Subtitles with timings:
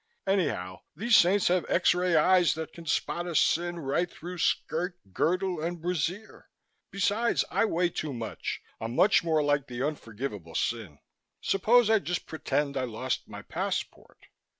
[0.25, 4.97] Anyhow, these saints have X ray eyes that can spot a sin right through skirt,
[5.13, 6.49] girdle and brassiere.
[6.89, 8.63] Besides, I weigh too much.
[8.79, 10.97] I'm much more like the unforgivable sin.
[11.39, 14.25] Suppose I just pretend I lost my passport."